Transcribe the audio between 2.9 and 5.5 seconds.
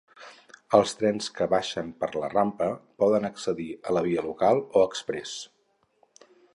poden accedir a la via local o exprès.